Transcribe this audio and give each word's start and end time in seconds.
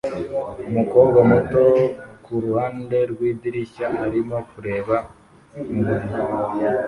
Umukobwa 0.69 1.19
muto 1.31 1.63
kuruhande 2.25 2.97
rwidirishya 3.11 3.87
arimo 4.05 4.37
kureba 4.51 4.95
muburiri 5.71 6.19